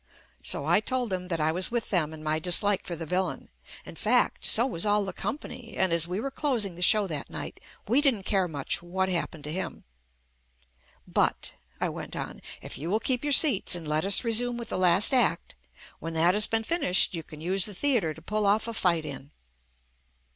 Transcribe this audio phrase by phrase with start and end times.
[0.41, 3.27] So I told them that I was with them in my dislike for the vil
[3.27, 3.49] lain,—
[3.85, 7.29] in fact, so was all the company, and as we were closing the show that
[7.29, 9.83] night we didn't care much what happened to him.
[11.07, 14.69] But— I went on— if you will keep your seats and let us resume with
[14.69, 15.53] the last act,
[15.99, 18.67] when that has been JUST ME finished you can use the theatre to pull off
[18.67, 19.29] a fight in.